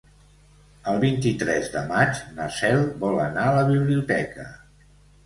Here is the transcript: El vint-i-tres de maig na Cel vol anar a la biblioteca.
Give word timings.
El 0.93 0.95
vint-i-tres 1.01 1.69
de 1.75 1.83
maig 1.91 2.21
na 2.37 2.47
Cel 2.61 2.81
vol 3.05 3.21
anar 3.27 3.45
a 3.51 3.53
la 3.59 3.67
biblioteca. 3.69 4.49